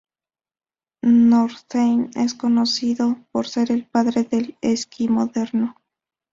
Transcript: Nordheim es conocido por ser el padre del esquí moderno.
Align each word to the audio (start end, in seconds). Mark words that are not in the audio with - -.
Nordheim 1.05 2.09
es 2.15 2.33
conocido 2.33 3.19
por 3.31 3.47
ser 3.47 3.71
el 3.71 3.85
padre 3.85 4.23
del 4.23 4.57
esquí 4.61 5.07
moderno. 5.07 5.75